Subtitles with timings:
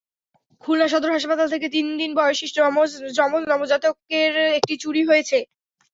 [0.63, 2.45] খুলনা সদর হাসপাতাল থেকে তিন দিন বয়সী
[3.17, 5.37] যমজ নবজাতকের একটি চুরি হয়েছে।